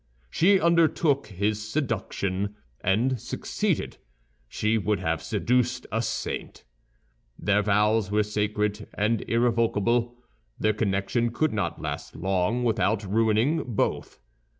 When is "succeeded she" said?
3.21-4.75